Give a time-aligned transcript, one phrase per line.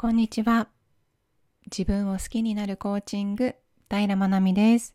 [0.00, 0.68] こんにちは。
[1.66, 3.56] 自分を好きになるコーチング、
[3.90, 4.94] 平まなみです。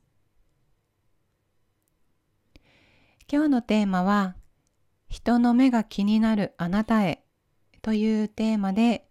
[3.29, 4.37] 今日のテーマは、
[5.09, 7.21] 人の目が気になるあなたへ
[7.81, 9.05] というテーマで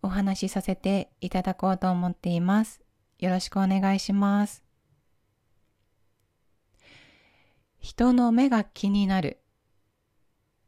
[0.00, 2.80] お話しさせていただこうと思っています。
[3.18, 4.62] よろしくお願いします。
[7.80, 9.40] 人の目が気になる。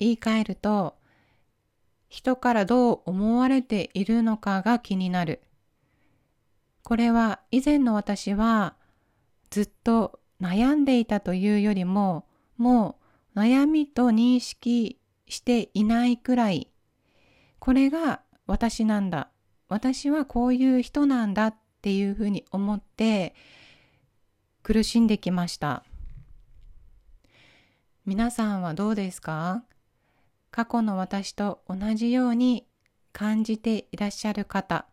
[0.01, 0.98] 言い換えると、
[2.09, 5.43] 人からどう思われているのかが気になる。
[6.83, 8.75] これは以前の私は
[9.51, 12.27] ずっと悩んでいたというよりも、
[12.57, 12.99] も
[13.35, 16.71] う悩みと認識していないくらい、
[17.59, 19.29] これが私なんだ。
[19.69, 23.35] 私はこういう人なんだっていうふうに思って
[24.63, 25.85] 苦しんできました。
[28.07, 29.65] 皆さんはどうですか？
[30.59, 32.67] 過去の私と同じように
[33.13, 34.87] 感じていらっしゃる方、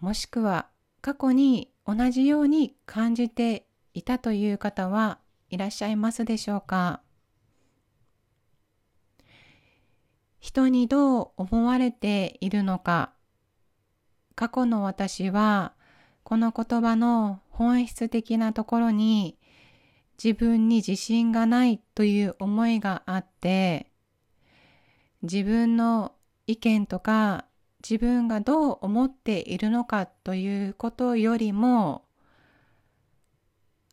[0.00, 0.66] もしくは
[1.00, 3.64] 過去に同じように感じて
[3.94, 7.00] いたという方はいらっしゃいますでしょうか？
[10.40, 13.14] 人にどう思われているのか、
[14.34, 15.72] 過去の私は
[16.22, 19.38] この言葉の本質的なところに
[20.22, 23.90] 自分に自信がないという思いがあって、
[25.24, 26.12] 自分の
[26.46, 27.46] 意見とか
[27.82, 32.04] 自分がどう思っているのかということよりも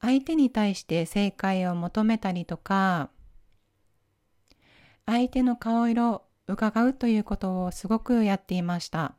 [0.01, 3.09] 相手に対して正解を求めたりとか
[5.05, 9.15] 相手の顔色を伺うということをすごくやっていました。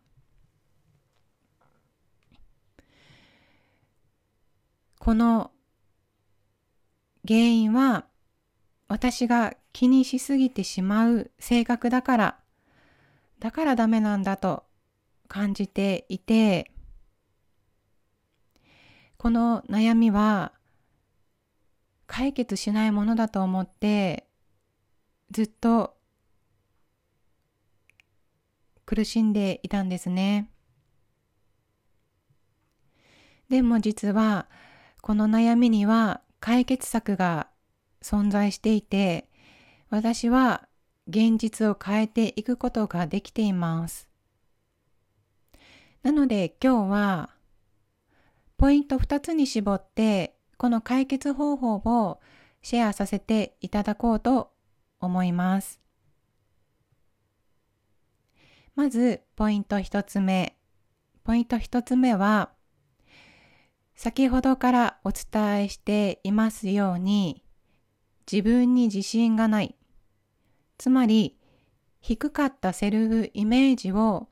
[4.98, 5.50] この
[7.26, 8.06] 原因は
[8.92, 12.38] 私が気にしすぎてしまう性格だから、
[13.38, 14.64] だからダメなんだと
[15.28, 16.70] 感じていて、
[19.16, 20.52] この悩みは
[22.06, 24.26] 解決しないものだと思って、
[25.30, 25.96] ずっと
[28.84, 30.50] 苦しんでいたんですね。
[33.48, 34.50] でも実は、
[35.00, 37.48] この悩みには解決策が
[38.02, 39.28] 存在していて、
[39.90, 40.68] 私は
[41.08, 44.08] 現実を変えていくことができています。
[46.02, 47.30] なので今日は
[48.56, 52.20] ポイント2つに絞ってこの解決方法を
[52.60, 54.52] シェアさせていただこうと
[55.00, 55.80] 思います。
[58.74, 60.56] まずポイント1つ目。
[61.24, 62.50] ポイント1つ目は
[63.94, 67.44] 先ほどからお伝えしていますように
[68.30, 69.74] 自分に自信がない。
[70.78, 71.36] つまり、
[72.00, 74.28] 低かったセルフイメージを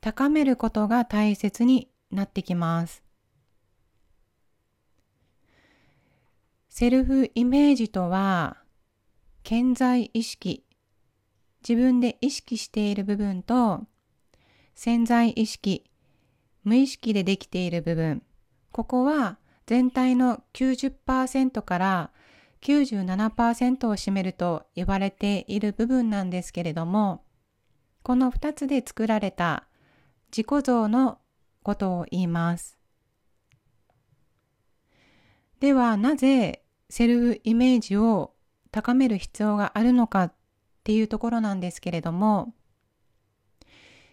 [0.00, 3.02] 高めることが大切になってきます。
[6.68, 8.56] セルフイメージとは、
[9.42, 10.64] 健在意識、
[11.66, 13.86] 自分で意識している部分と、
[14.74, 15.84] 潜在意識、
[16.64, 18.22] 無意識でできている部分、
[18.70, 22.10] ここは全体の90%から
[22.62, 27.24] 97%を占めると言われている部分なんですけれども、
[28.02, 29.66] この2つで作られた
[30.30, 31.18] 自己像の
[31.62, 32.78] ことを言います。
[35.60, 38.34] ではなぜセルフイメージを
[38.70, 40.34] 高める必要があるのかっ
[40.84, 42.54] ていうところなんですけれども、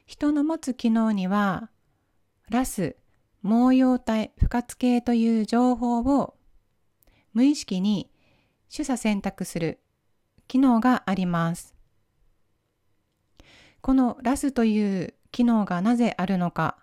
[0.05, 1.69] 人の持つ機能には、
[2.49, 2.95] ラス、
[3.43, 6.35] 毛様体、不活系という情報を
[7.33, 8.09] 無意識に
[8.73, 9.79] 取捨選択する
[10.47, 11.75] 機能があります。
[13.81, 16.77] このラスという機能がなぜあるのか。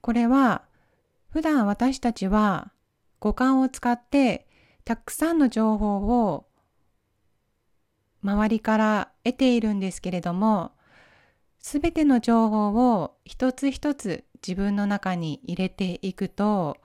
[0.00, 0.62] これは
[1.30, 2.72] 普段私たちは
[3.20, 4.46] 五感を使って
[4.84, 6.46] たくさんの情報を
[8.22, 10.72] 周りから得ているんですけれども、
[11.60, 12.68] すべての情報
[13.00, 16.76] を一つ一つ自分の中に入れていくと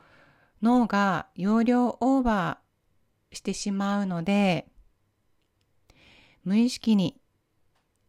[0.62, 2.63] 脳が容量オーバー
[3.34, 4.68] してしまうので
[6.44, 7.20] 無意識に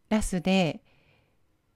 [0.09, 0.81] ラスで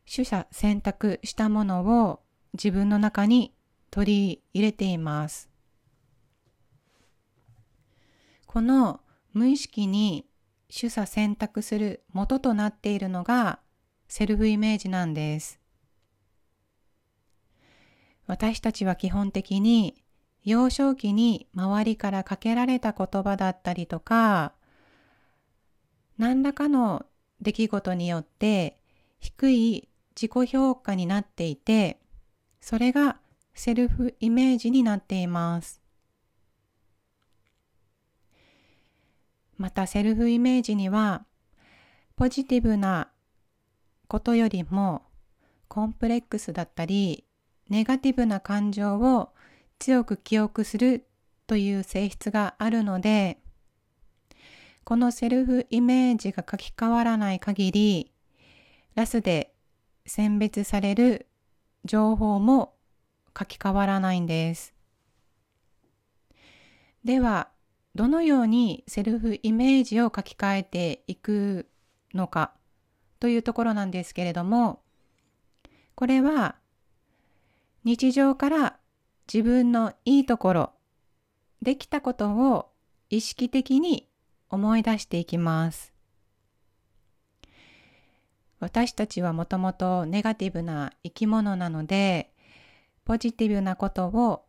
[0.10, 2.22] 取捨選択したものを
[2.54, 3.54] 自分の中に
[3.92, 5.50] 取り入れています。
[8.46, 9.02] この
[9.34, 10.26] 無意識に
[10.76, 13.60] 取捨選択する元となっているのが
[14.08, 15.60] セルフイメージなんです。
[18.26, 20.04] 私たちは基本的に
[20.44, 24.54] 幼少期に周りからかけられた言葉だったりとか、
[26.18, 27.06] 何らかの
[27.42, 28.80] 出来事によって
[29.20, 32.00] 低い自己評価になっていて、
[32.62, 33.18] それが
[33.54, 35.82] セルフイメージになっています。
[39.58, 41.26] またセルフイメージには、
[42.16, 43.10] ポジティブな
[44.08, 45.04] ことよりも
[45.68, 47.26] コンプレックスだったり、
[47.70, 49.30] ネガティブな感情を
[49.80, 51.06] 強く記憶する
[51.48, 53.40] という性質があるので、
[54.84, 58.12] このセルフイメージが書き換わらない限り、
[58.96, 59.54] ラスで
[60.06, 61.28] 選別される
[61.86, 62.76] 情報も
[63.38, 64.74] 書き換わらないんです。
[67.04, 67.50] では、
[67.96, 71.68] どのようにセルフイメージを書き換えていく
[72.14, 72.54] のか
[73.20, 74.82] というところなんですけれども、
[75.96, 76.56] これは
[77.84, 78.79] 日常から
[79.32, 80.72] 自分のいいところ、
[81.62, 82.72] できたことを
[83.12, 84.10] 意識的に
[84.50, 85.94] 思い出していきます。
[88.60, 92.34] 私たちはもともとネガティブな生き物なので、
[93.06, 94.46] ポジティブなことを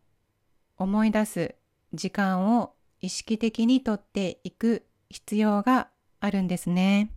[0.78, 1.54] 思い出す
[1.92, 2.72] 時間を
[3.02, 5.88] 意識的にとっていく必要が
[6.20, 7.12] あるんですね。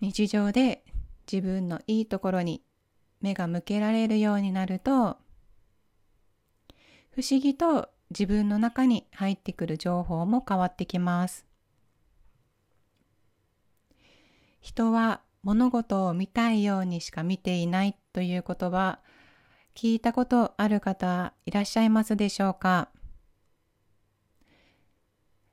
[0.00, 0.82] 日常で
[1.30, 2.62] 自分のいいところに
[3.24, 5.16] 目が向けられるようになると、
[7.10, 11.46] 不思議と自分の中に入ってくる情報も変わってきます。
[14.60, 19.00] 人は物事を見たいようにしか見ていないということは
[19.74, 22.90] 聞いたことある方いらっしゃいますでしょうか？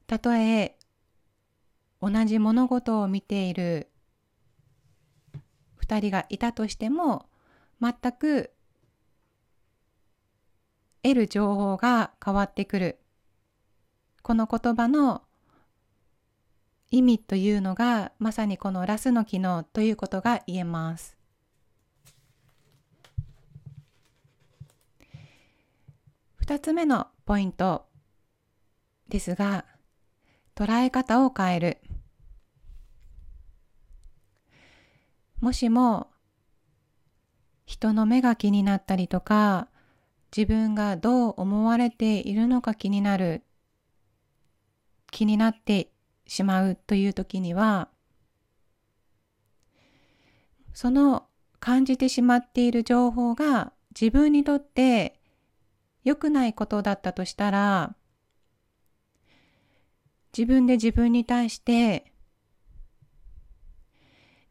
[0.08, 0.78] たとえ
[2.02, 3.90] 同じ物事を見ている
[5.76, 7.26] 二人がいたとしても
[7.82, 8.52] 全く
[11.04, 13.00] 得る情報が変わってくる。
[14.22, 15.24] この言葉の
[16.92, 21.18] 意味というのがまさにこのラスの機能ということが言えます。
[26.36, 27.88] 二つ目のポイント
[29.08, 29.66] ですが、
[30.54, 31.78] 捉え方を変える。
[35.40, 36.12] もしも
[37.72, 39.70] 人の目が気になったりとか、
[40.36, 43.44] 自分がどう思われているのか気になる、
[45.10, 45.90] 気になって
[46.28, 47.88] しまうという時には、
[50.74, 51.28] その
[51.62, 55.22] 感じてしまっている情報が自分にとって
[56.04, 57.96] 良くないことだったとしたら、
[60.38, 62.11] 自分で自分に対して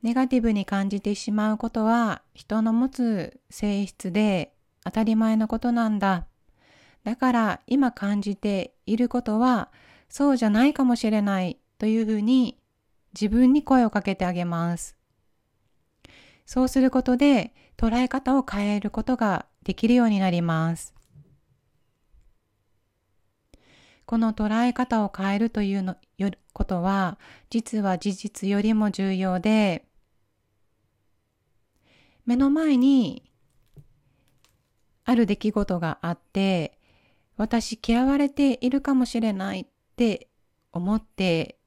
[0.03, 4.55] ネガティブに感じてしまうことは人の持つ性質で
[4.85, 6.27] 当たり前のことなんだ。
[7.05, 9.71] だから今感じていることは
[10.09, 12.59] そうじゃないかもしれないというふうに
[13.15, 14.97] 自分に声をかけてあげます。
[16.47, 20.95] そうすることで捉え方を変えることができるようになります。
[24.07, 27.19] この捉え方を変えるというのよことは
[27.49, 29.85] 実は事実よりも重要で
[32.31, 33.25] 目の前に
[35.05, 36.79] ある出来事があって
[37.37, 39.67] 私嫌われているかもしれないっ
[39.97, 40.29] て
[40.71, 41.59] 思って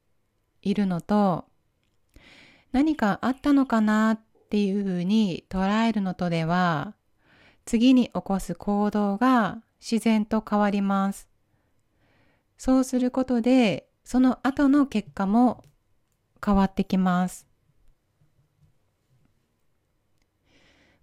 [0.62, 1.44] いるのと、
[2.72, 6.94] 何かあったのかなっていうふうに捉えるのとでは、
[7.66, 11.28] 次に起こす行動が自然と変わります。
[12.58, 15.66] そうすることで、その後の結果も
[16.42, 17.53] 変わってきます。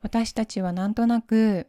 [0.03, 1.67] 私たちはなんとなく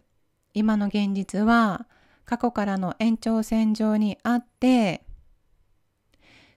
[0.53, 1.87] 今の現実は
[2.25, 5.03] 過去からの延長線上にあって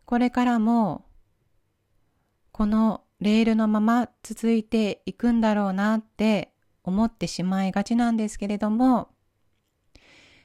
[0.04, 1.04] これからも
[2.52, 6.52] このレールのまま続いていくんだろうなって
[6.84, 9.08] 思ってしまいがちなんですけれども、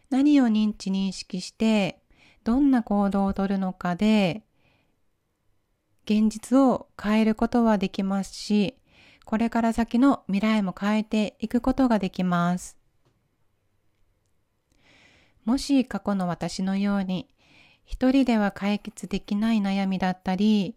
[0.09, 2.01] 何を認知認識して
[2.43, 4.43] どんな行動をとるのかで
[6.05, 8.78] 現実を変えることはできますし、
[9.29, 12.79] これから先の未来も変えていくことができます。
[15.45, 17.27] もし過去の私のように
[17.85, 20.75] 一人では解決できない悩みだったり、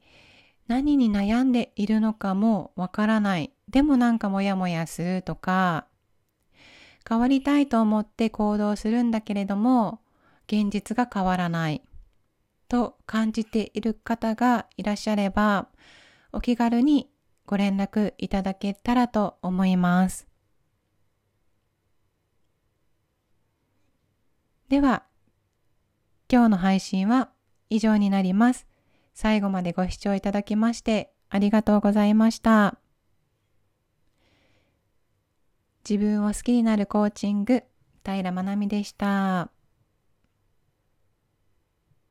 [0.69, 3.55] 何に悩んでいるのかもわからない。
[3.71, 5.87] でもなんかモヤモヤするとか、
[7.09, 10.01] 変わりたいと思って行動するんだけれども、
[10.47, 11.81] 現実が変わらない。
[12.69, 15.69] と感じている方がいらっしゃれば、
[16.33, 17.12] お気軽に
[17.53, 20.27] ご連絡いただけたらと思います。
[24.71, 25.03] では、
[26.33, 27.29] 今日の配信は
[27.69, 28.67] 以上になります。
[29.13, 32.79] 最後までご視聴いただきましてありがとうございました。
[35.87, 37.65] 自分を好きになるコーチング、
[38.03, 39.51] 平まなみでした。